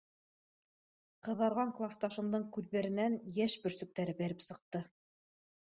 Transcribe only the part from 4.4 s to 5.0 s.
сыҡты.